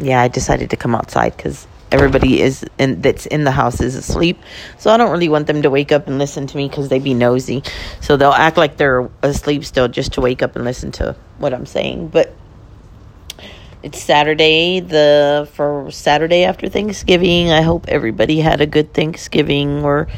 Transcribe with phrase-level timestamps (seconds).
[0.00, 3.94] yeah, I decided to come outside because everybody is in that's in the house is
[3.94, 4.38] asleep.
[4.78, 7.04] So I don't really want them to wake up and listen to me because they'd
[7.04, 7.62] be nosy.
[8.00, 11.52] So they'll act like they're asleep still just to wake up and listen to what
[11.52, 12.08] I'm saying.
[12.08, 12.34] But
[13.82, 17.50] it's Saturday, the for Saturday after Thanksgiving.
[17.50, 20.08] I hope everybody had a good Thanksgiving or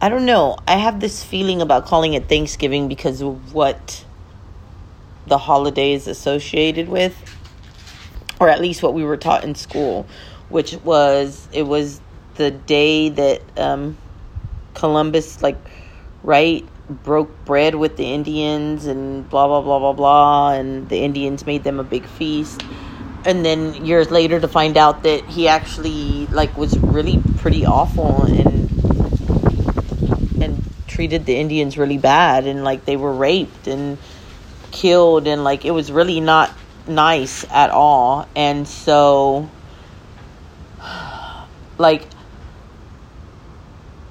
[0.00, 0.58] I don't know.
[0.68, 4.04] I have this feeling about calling it Thanksgiving because of what
[5.26, 7.14] the holidays associated with
[8.40, 10.06] or at least what we were taught in school,
[10.48, 12.00] which was it was
[12.34, 13.96] the day that um,
[14.74, 15.56] Columbus like
[16.22, 21.46] right broke bread with the Indians and blah blah blah blah blah and the Indians
[21.46, 22.62] made them a big feast.
[23.24, 28.22] And then years later to find out that he actually like was really pretty awful
[28.24, 28.70] and
[30.42, 33.98] and treated the Indians really bad and like they were raped and
[34.76, 36.50] killed and like it was really not
[36.86, 39.48] nice at all and so
[41.78, 42.06] like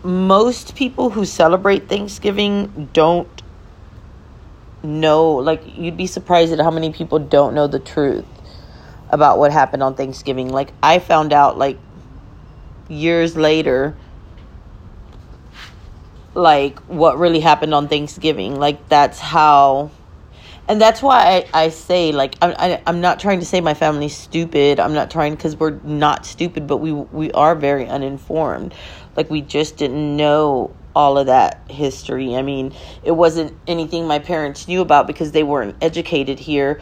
[0.04, 3.30] most people who celebrate Thanksgiving don't
[4.84, 8.26] know like you'd be surprised at how many people don't know the truth
[9.10, 10.50] about what happened on Thanksgiving.
[10.50, 11.78] Like I found out like
[12.88, 13.96] years later
[16.34, 18.60] like what really happened on Thanksgiving.
[18.60, 19.92] Like that's how
[20.68, 23.74] and that's why I, I say like I'm I, I'm not trying to say my
[23.74, 24.80] family's stupid.
[24.80, 28.74] I'm not trying because we're not stupid, but we we are very uninformed.
[29.16, 32.36] Like we just didn't know all of that history.
[32.36, 36.82] I mean, it wasn't anything my parents knew about because they weren't educated here,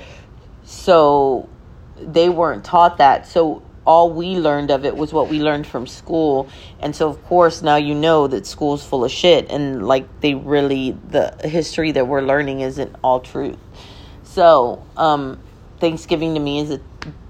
[0.63, 1.49] so
[1.97, 3.27] they weren't taught that.
[3.27, 6.47] So all we learned of it was what we learned from school
[6.79, 10.33] and so of course now you know that school's full of shit and like they
[10.33, 13.57] really the history that we're learning isn't all truth
[14.33, 15.39] so, um,
[15.79, 16.81] Thanksgiving to me is a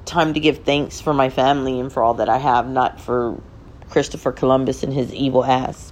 [0.05, 3.41] time to give thanks for my family and for all that I have, not for
[3.89, 5.91] Christopher Columbus and his evil ass.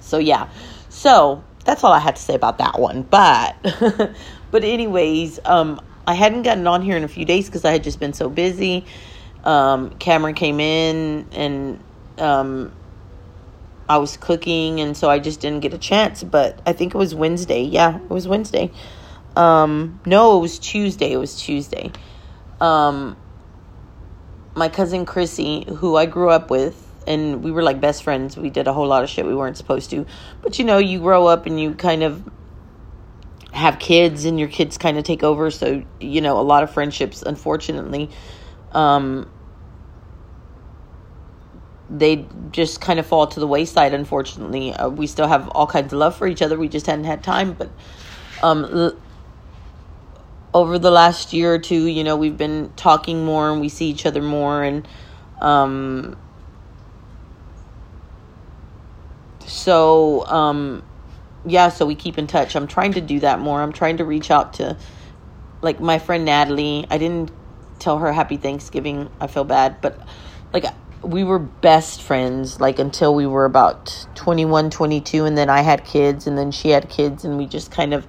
[0.00, 0.48] So, yeah.
[0.88, 3.02] So, that's all I had to say about that one.
[3.02, 3.56] But,
[4.50, 7.84] but anyways, um, I hadn't gotten on here in a few days because I had
[7.84, 8.86] just been so busy.
[9.44, 11.78] Um, Cameron came in and
[12.16, 12.72] um,
[13.86, 16.22] I was cooking, and so I just didn't get a chance.
[16.22, 17.64] But I think it was Wednesday.
[17.64, 18.70] Yeah, it was Wednesday.
[19.36, 21.12] Um, no, it was Tuesday.
[21.12, 21.92] It was Tuesday.
[22.60, 23.16] Um,
[24.54, 28.36] my cousin Chrissy, who I grew up with, and we were like best friends.
[28.36, 30.04] We did a whole lot of shit we weren't supposed to.
[30.42, 32.28] But you know, you grow up and you kind of
[33.52, 35.50] have kids, and your kids kind of take over.
[35.50, 38.10] So, you know, a lot of friendships, unfortunately,
[38.72, 39.30] um,
[41.88, 44.72] they just kind of fall to the wayside, unfortunately.
[44.72, 46.58] Uh, we still have all kinds of love for each other.
[46.58, 47.54] We just hadn't had time.
[47.54, 47.70] But
[48.42, 48.96] um,
[50.52, 53.86] over the last year or two, you know, we've been talking more and we see
[53.86, 54.86] each other more and
[55.40, 56.18] um
[59.46, 60.82] so um
[61.46, 62.54] yeah, so we keep in touch.
[62.54, 63.62] I'm trying to do that more.
[63.62, 64.76] I'm trying to reach out to
[65.62, 66.86] like my friend Natalie.
[66.90, 67.30] I didn't
[67.78, 69.10] tell her happy Thanksgiving.
[69.20, 69.98] I feel bad, but
[70.52, 70.64] like
[71.02, 75.84] we were best friends like until we were about 21, 22 and then I had
[75.84, 78.06] kids and then she had kids and we just kind of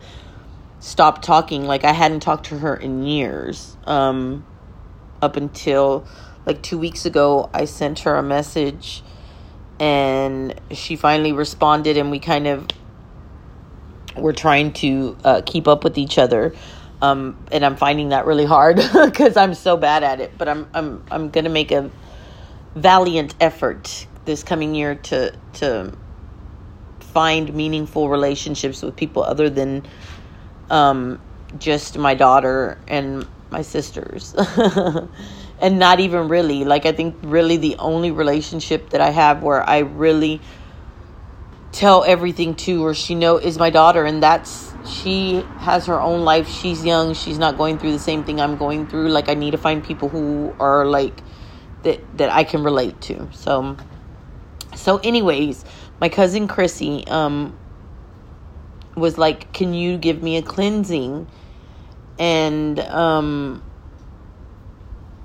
[0.81, 1.65] stopped talking.
[1.65, 3.77] Like I hadn't talked to her in years.
[3.85, 4.45] Um,
[5.21, 6.05] up until
[6.45, 9.03] like two weeks ago, I sent her a message,
[9.79, 12.67] and she finally responded, and we kind of
[14.17, 16.53] were trying to uh, keep up with each other.
[17.01, 18.75] Um, and I'm finding that really hard
[19.05, 20.37] because I'm so bad at it.
[20.37, 21.89] But I'm I'm I'm gonna make a
[22.75, 25.93] valiant effort this coming year to to
[26.99, 29.83] find meaningful relationships with people other than
[30.71, 31.21] um,
[31.59, 34.33] just my daughter and my sisters.
[35.61, 36.63] and not even really.
[36.63, 40.41] Like, I think really the only relationship that I have where I really
[41.71, 44.05] tell everything to or she know is my daughter.
[44.05, 46.47] And that's she has her own life.
[46.47, 47.13] She's young.
[47.13, 49.09] She's not going through the same thing i'm going through.
[49.09, 51.21] Like i need to find people who are like
[51.83, 53.29] that that i can relate to.
[53.31, 53.77] So
[54.75, 55.63] so anyways
[55.99, 57.57] my cousin chrissy um
[58.95, 61.27] was like, Can you give me a cleansing?
[62.19, 63.63] And um,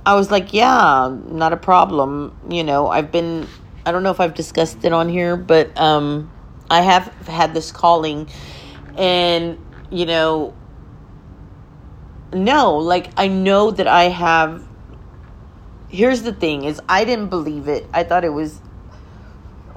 [0.05, 2.37] I was like, Yeah, not a problem.
[2.49, 3.47] You know, I've been,
[3.85, 6.31] I don't know if I've discussed it on here, but um,
[6.71, 8.29] I have had this calling.
[8.97, 9.59] And,
[9.91, 10.55] you know,
[12.33, 14.67] no, like, I know that I have.
[15.89, 17.89] Here's the thing is I didn't believe it.
[17.95, 18.61] I thought it was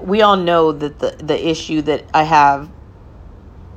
[0.00, 2.70] we all know that the the issue that I have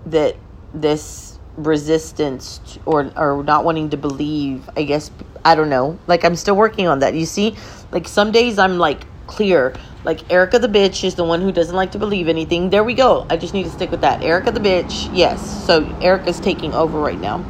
[0.07, 0.35] that
[0.73, 5.11] this resistance or or not wanting to believe i guess
[5.45, 5.99] i don't know.
[6.07, 7.13] Like i'm still working on that.
[7.13, 7.55] You see
[7.91, 9.75] like some days i'm like clear.
[10.03, 12.69] Like erica the bitch is the one who doesn't like to believe anything.
[12.69, 13.25] There we go.
[13.29, 14.23] I just need to stick with that.
[14.23, 15.65] Erica the bitch yes.
[15.65, 17.45] So erica's taking over right now.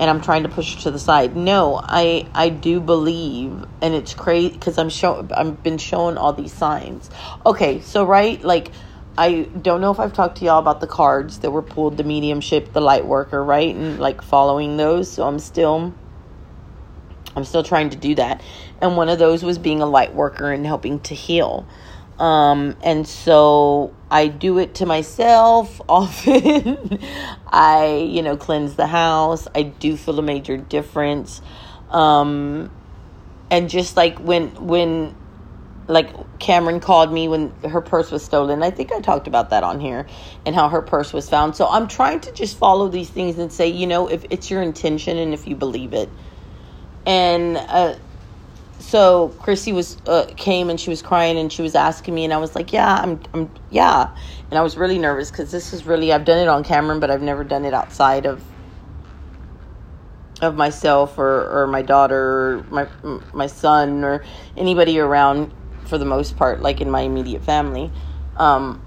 [0.00, 1.34] And i'm trying to push her to the side.
[1.34, 6.32] No i i do believe and it's crazy because i'm show i've been shown all
[6.32, 7.10] these signs.
[7.46, 8.70] Okay so right like
[9.18, 12.04] I don't know if I've talked to y'all about the cards that were pulled, the
[12.04, 13.74] mediumship, the light worker, right?
[13.74, 15.10] And like following those.
[15.10, 15.92] So I'm still
[17.34, 18.42] I'm still trying to do that.
[18.80, 21.66] And one of those was being a light worker and helping to heal.
[22.20, 27.00] Um, and so I do it to myself often.
[27.48, 29.48] I, you know, cleanse the house.
[29.52, 31.42] I do feel a major difference.
[31.90, 32.70] Um,
[33.50, 35.16] and just like when when
[35.88, 38.62] like Cameron called me when her purse was stolen.
[38.62, 40.06] I think I talked about that on here
[40.44, 41.56] and how her purse was found.
[41.56, 44.62] So I'm trying to just follow these things and say, you know, if it's your
[44.62, 46.10] intention and if you believe it.
[47.06, 47.94] And uh,
[48.78, 52.34] so Chrissy was uh, came and she was crying and she was asking me and
[52.34, 54.10] I was like, yeah, I'm, I'm yeah.
[54.50, 57.10] And I was really nervous because this is really I've done it on Cameron, but
[57.10, 58.44] I've never done it outside of
[60.40, 62.88] of myself or, or my daughter or my
[63.32, 64.22] my son or
[64.56, 65.52] anybody around
[65.88, 67.90] for the most part, like in my immediate family.
[68.36, 68.82] Um,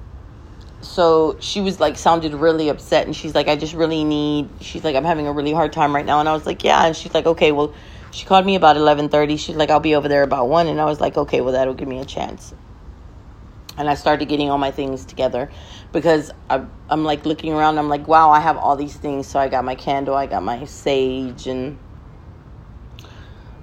[0.82, 4.84] so she was like sounded really upset and she's like i just really need she's
[4.84, 6.20] like i'm having a really hard time right now.
[6.20, 6.86] And i was like yeah.
[6.86, 7.74] And she's like okay well
[8.12, 10.86] she called me about 11.30 she's like i'll be over there about 1 and i
[10.86, 12.54] was like okay well that'll give me a chance.
[13.78, 15.50] And i started getting all my things together
[15.92, 17.78] because I, i'm like looking around.
[17.78, 19.28] I'm like wow i have all these things.
[19.28, 21.78] So i got my candle i got my sage and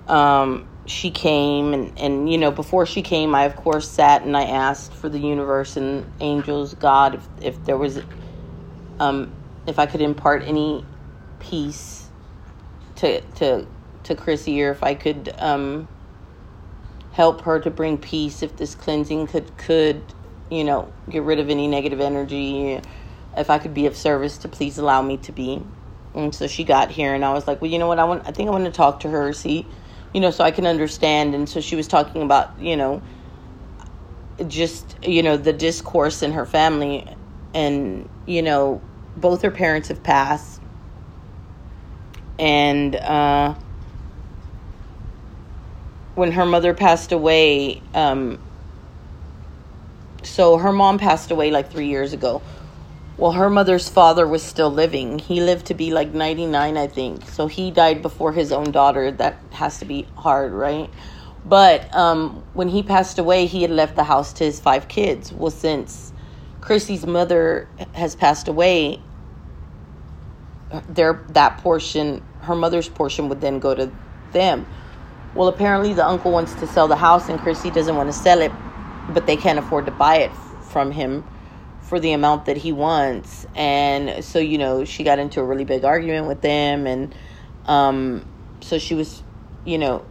[0.06, 4.36] um she came and, and you know before she came i of course sat and
[4.36, 8.00] i asked for the universe and angels god if, if there was
[9.00, 9.34] um
[9.66, 10.84] if i could impart any
[11.40, 12.10] peace
[12.96, 13.66] to to
[14.02, 15.88] to chrissy or if i could um
[17.12, 20.14] help her to bring peace if this cleansing could could
[20.50, 22.80] you know get rid of any negative energy
[23.36, 25.62] if i could be of service to please allow me to be.
[26.14, 27.98] And so she got here and i was like well you know what?
[27.98, 29.66] I want i think i want to talk to her see
[30.12, 31.34] you know, so I can understand.
[31.34, 33.02] And so she was talking about, you know,
[34.46, 37.06] just, you know, the discourse in her family.
[37.54, 38.80] And, you know,
[39.16, 40.60] both her parents have passed.
[42.38, 43.54] And uh,
[46.14, 48.38] when her mother passed away, um,
[50.22, 52.42] so her mom passed away like three years ago
[53.18, 55.18] well, her mother's father was still living.
[55.18, 57.28] He lived to be like 99, I think.
[57.28, 59.10] So he died before his own daughter.
[59.10, 60.88] That has to be hard, right?
[61.44, 65.32] But um, when he passed away, he had left the house to his five kids.
[65.32, 66.12] Well, since
[66.60, 69.02] Chrissy's mother has passed away,
[70.88, 73.90] their that portion, her mother's portion, would then go to
[74.30, 74.64] them.
[75.34, 78.40] Well, apparently the uncle wants to sell the house, and Chrissy doesn't want to sell
[78.42, 78.52] it,
[79.08, 80.30] but they can't afford to buy it
[80.70, 81.24] from him
[81.88, 83.46] for the amount that he wants.
[83.54, 86.86] And so, you know, she got into a really big argument with them.
[86.86, 87.14] And
[87.64, 88.26] um,
[88.60, 89.22] so she was,
[89.64, 90.04] you know,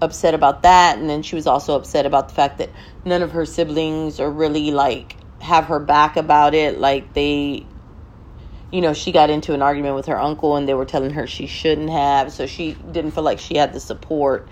[0.00, 0.98] upset about that.
[0.98, 2.70] And then she was also upset about the fact that
[3.04, 6.78] none of her siblings are really like have her back about it.
[6.78, 7.66] Like they,
[8.72, 11.26] you know, she got into an argument with her uncle and they were telling her
[11.26, 12.32] she shouldn't have.
[12.32, 14.48] So she didn't feel like she had the support.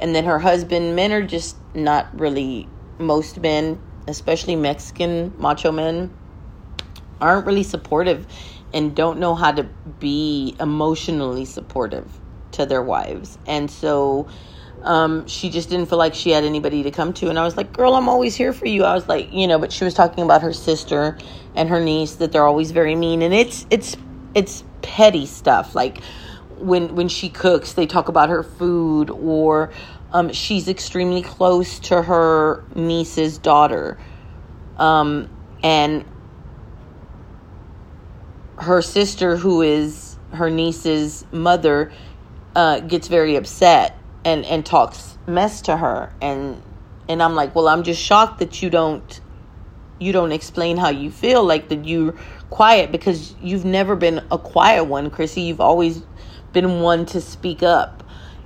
[0.00, 6.12] And then her husband, men are just not really, most men especially Mexican macho men,
[7.20, 8.26] aren't really supportive
[8.72, 9.64] and don't know how to
[9.98, 12.06] be emotionally supportive
[12.52, 13.38] to their wives.
[13.46, 14.28] And so
[14.82, 17.28] um, she just didn't feel like she had anybody to come to.
[17.28, 18.84] And I was like, girl, I'm always here for you.
[18.84, 21.18] I was like, you know, but she was talking about her sister
[21.54, 23.22] and her niece that they're always very mean.
[23.22, 23.96] And it's, it's,
[24.34, 25.74] it's petty stuff.
[25.74, 26.00] Like
[26.58, 29.70] when, when she cooks, they talk about her food or,
[30.12, 33.98] um, she's extremely close to her niece's daughter.
[34.76, 35.28] Um,
[35.62, 36.04] and
[38.58, 41.92] her sister, who is her niece's mother,
[42.56, 46.12] uh, gets very upset and, and talks mess to her.
[46.20, 46.62] And,
[47.08, 49.20] and I'm like, well, I'm just shocked that you don't,
[49.98, 52.14] you don't explain how you feel like that you're
[52.50, 55.42] quiet because you've never been a quiet one, Chrissy.
[55.42, 56.02] You've always
[56.52, 58.02] been one to speak up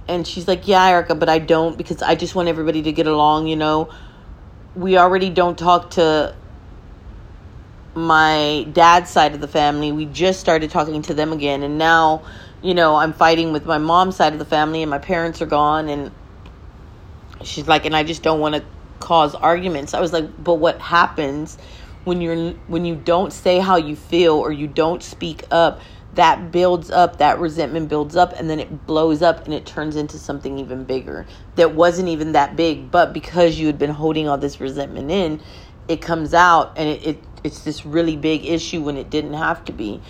[0.09, 3.07] and she's like, Yeah, Erica, but I don't because I just want everybody to get
[3.07, 3.91] along, you know.
[4.75, 6.35] We already don't talk to
[7.95, 9.93] my dad's side of the family.
[9.93, 11.63] We just started talking to them again.
[11.63, 12.23] And now,
[12.63, 15.47] you know, I'm fighting with my mom's side of the family and my parents are
[15.47, 15.89] gone.
[15.89, 16.11] And
[17.43, 18.65] she's like, And I just don't want to
[18.99, 19.95] cause arguments.
[19.95, 21.59] I was like, But what happens
[22.05, 25.81] when you're when you don't say how you feel or you don't speak up
[26.15, 29.97] that builds up that resentment builds up and then it blows up and it turns
[29.97, 31.27] into something even bigger
[31.57, 32.91] that wasn't even that big.
[32.91, 35.41] But because you had been holding all this resentment in
[35.89, 39.65] it comes out and it, it it's this really big issue when it didn't have
[39.65, 40.01] to be.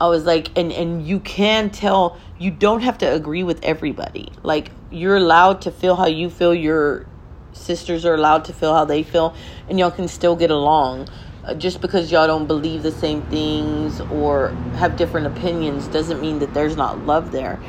[0.00, 4.32] I was like and and you can tell you don't have to agree with everybody.
[4.42, 6.54] Like you're allowed to feel how you feel.
[6.54, 7.06] Your
[7.52, 9.34] sisters are allowed to feel how they feel
[9.68, 11.08] and y'all can still get along
[11.58, 16.54] just because y'all don't believe the same things or have different opinions doesn't mean that
[16.54, 17.60] there's not love there.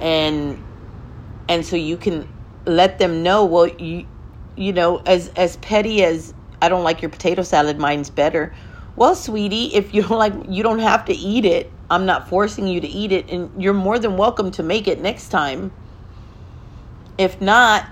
[0.00, 0.62] And
[1.48, 2.28] and so you can
[2.66, 4.06] let them know well you
[4.56, 8.54] you know as as petty as i don't like your potato salad mine's better.
[8.96, 11.70] Well sweetie if you don't like you don't have to eat it.
[11.90, 15.00] I'm not forcing you to eat it and you're more than welcome to make it
[15.00, 15.70] next time.
[17.18, 17.86] If not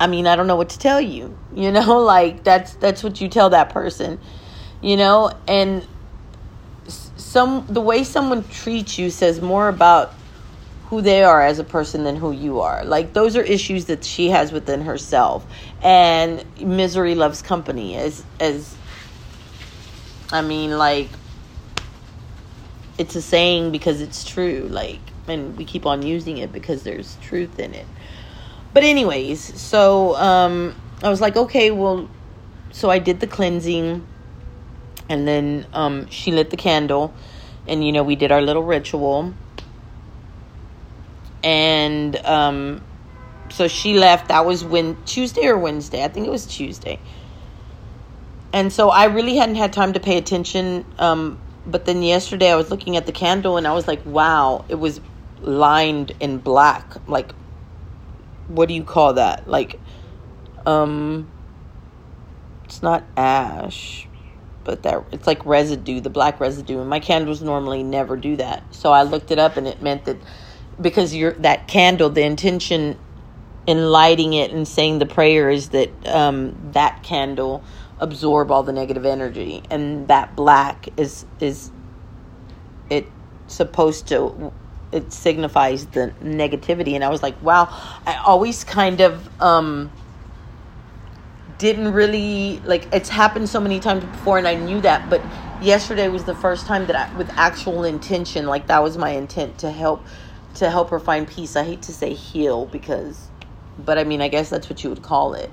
[0.00, 1.36] I mean, I don't know what to tell you.
[1.54, 4.20] You know, like that's that's what you tell that person.
[4.80, 5.86] You know, and
[6.88, 10.12] some the way someone treats you says more about
[10.86, 12.84] who they are as a person than who you are.
[12.84, 15.46] Like those are issues that she has within herself.
[15.82, 18.76] And misery loves company as as
[20.30, 21.08] I mean like
[22.98, 27.16] it's a saying because it's true like and we keep on using it because there's
[27.22, 27.86] truth in it.
[28.74, 32.10] But anyways, so um, I was like, okay, well,
[32.72, 34.04] so I did the cleansing,
[35.08, 37.14] and then um, she lit the candle,
[37.68, 39.32] and you know we did our little ritual,
[41.44, 42.82] and um,
[43.48, 44.28] so she left.
[44.28, 46.98] That was when Tuesday or Wednesday, I think it was Tuesday.
[48.52, 50.84] And so I really hadn't had time to pay attention.
[50.98, 54.64] Um, but then yesterday I was looking at the candle and I was like, wow,
[54.68, 55.00] it was
[55.40, 57.32] lined in black, like
[58.48, 59.48] what do you call that?
[59.48, 59.80] Like,
[60.66, 61.30] um,
[62.64, 64.08] it's not ash,
[64.64, 66.80] but that it's like residue, the black residue.
[66.80, 68.62] And my candles normally never do that.
[68.74, 70.16] So I looked it up, and it meant that
[70.80, 72.98] because you're that candle, the intention
[73.66, 77.62] in lighting it and saying the prayer is that um, that candle
[77.98, 81.70] absorb all the negative energy, and that black is is
[82.90, 83.06] it
[83.46, 84.52] supposed to
[84.94, 86.94] it signifies the negativity.
[86.94, 87.68] And i was like wow
[88.06, 89.90] i always kind of um
[91.58, 95.22] didn't really like it's happened so many times before and i knew that but
[95.62, 99.58] yesterday was the first time that i with actual intention like that was my intent
[99.58, 100.04] to help
[100.54, 101.56] to help her find peace.
[101.56, 103.28] I hate to say heal because
[103.78, 105.50] but i mean i guess that's what you would call it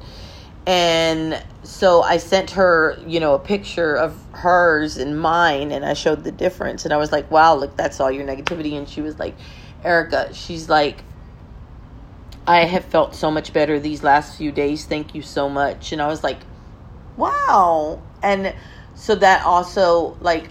[0.65, 5.93] and so I sent her, you know, a picture of hers and mine, and I
[5.93, 6.85] showed the difference.
[6.85, 8.73] And I was like, wow, look, that's all your negativity.
[8.77, 9.35] And she was like,
[9.83, 11.03] Erica, she's like,
[12.45, 14.85] I have felt so much better these last few days.
[14.85, 15.91] Thank you so much.
[15.91, 16.39] And I was like,
[17.17, 18.01] wow.
[18.21, 18.53] And
[18.95, 20.49] so that also, like,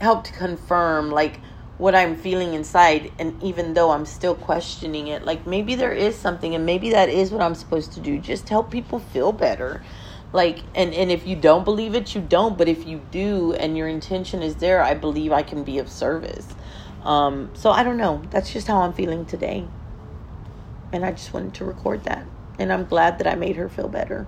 [0.00, 1.40] helped confirm, like,
[1.80, 3.10] what I'm feeling inside.
[3.18, 7.08] And even though I'm still questioning it, like maybe there is something, and maybe that
[7.08, 8.18] is what I'm supposed to do.
[8.18, 9.82] Just help people feel better.
[10.34, 12.58] Like, and, and if you don't believe it, you don't.
[12.58, 15.88] But if you do and your intention is there, I believe I can be of
[15.88, 16.46] service.
[17.02, 18.22] Um, so I don't know.
[18.30, 19.66] That's just how I'm feeling today.
[20.92, 22.26] And I just wanted to record that.
[22.58, 24.26] And I'm glad that I made her feel better.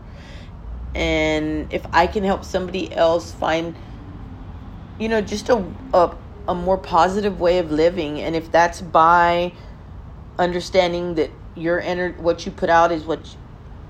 [0.94, 3.76] And if I can help somebody else find,
[4.99, 6.16] you know, just a, a
[6.49, 9.53] a more positive way of living and if that's by
[10.39, 13.39] understanding that your inner what you put out is what you,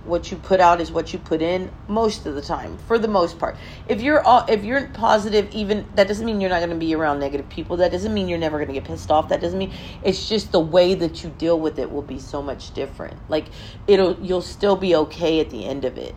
[0.04, 3.06] what you put out is what you put in most of the time for the
[3.06, 3.56] most part.
[3.88, 6.94] If you're all, if you're positive even that doesn't mean you're not going to be
[6.94, 7.76] around negative people.
[7.76, 9.28] That doesn't mean you're never going to get pissed off.
[9.28, 12.42] That doesn't mean it's just the way that you deal with it will be so
[12.42, 13.16] much different.
[13.28, 13.46] Like
[13.86, 16.14] it'll you'll still be okay at the end of it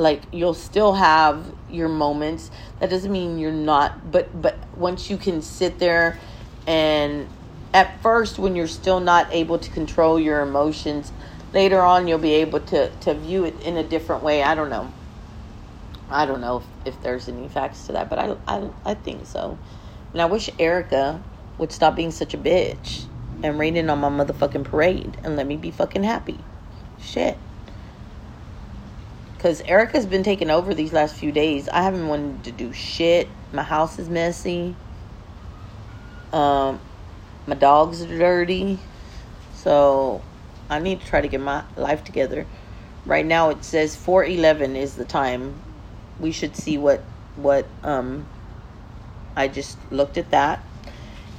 [0.00, 2.50] like you'll still have your moments.
[2.80, 6.18] That doesn't mean you're not but but once you can sit there
[6.66, 7.28] and
[7.74, 11.12] at first when you're still not able to control your emotions
[11.52, 14.42] later on you'll be able to to view it in a different way.
[14.42, 14.92] I don't know.
[16.08, 19.26] I don't know if, if there's any facts to that but I, I i think
[19.26, 19.58] so.
[20.12, 21.22] And i wish erica
[21.58, 23.04] would stop being such a bitch
[23.42, 26.38] and raining on my motherfucking parade and let me be fucking happy.
[26.98, 27.38] Shit
[29.40, 31.66] because Erica's been taking over these last few days.
[31.70, 33.26] I haven't wanted to do shit.
[33.54, 34.74] My house is messy.
[36.30, 36.78] Um,
[37.46, 38.78] my dogs are dirty.
[39.54, 40.20] So
[40.68, 42.46] I need to try to get my life together.
[43.06, 45.54] Right now it says 411 is the time.
[46.20, 47.02] We should see what
[47.36, 48.26] what um
[49.36, 50.62] I just looked at that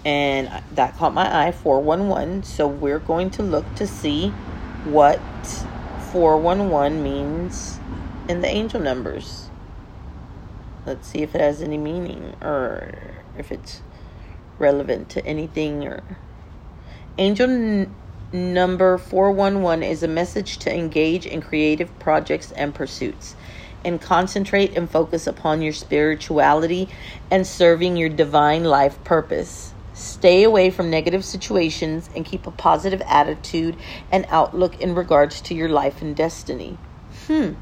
[0.03, 4.29] and that caught my eye 411 so we're going to look to see
[4.85, 5.19] what
[6.11, 7.79] 411 means
[8.27, 9.49] in the angel numbers.
[10.85, 12.91] Let's see if it has any meaning or
[13.37, 13.81] if it's
[14.57, 16.03] relevant to anything or
[17.17, 17.95] angel n-
[18.31, 23.35] number 411 is a message to engage in creative projects and pursuits
[23.83, 26.87] and concentrate and focus upon your spirituality
[27.29, 29.73] and serving your divine life purpose.
[29.93, 33.75] Stay away from negative situations and keep a positive attitude
[34.11, 36.77] and outlook in regards to your life and destiny.
[37.27, 37.53] Hmm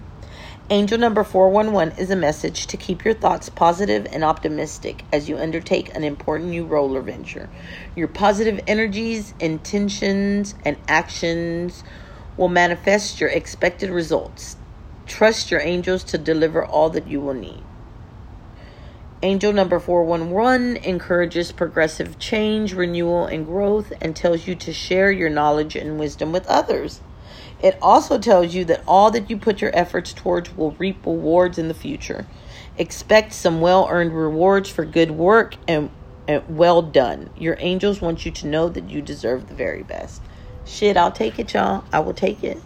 [0.72, 5.36] Angel number 411 is a message to keep your thoughts positive and optimistic as you
[5.36, 7.50] undertake an important new roller venture.
[7.96, 11.84] Your positive energies, intentions, and actions
[12.38, 14.58] will manifest your expected results.
[15.08, 17.64] Trust your angels to deliver all that you will need.
[19.24, 25.32] Angel number 411 encourages progressive change, renewal, and growth and tells you to share your
[25.32, 27.02] knowledge and wisdom with others.
[27.62, 31.58] It also tells you that all that you put your efforts towards will reap rewards
[31.58, 32.26] in the future.
[32.78, 35.90] Expect some well earned rewards for good work and,
[36.28, 37.30] and, well done.
[37.38, 40.22] Your angels want you to know that you deserve the very best.
[40.66, 41.84] Shit, I'll take it, y'all.
[41.92, 42.62] I will take it.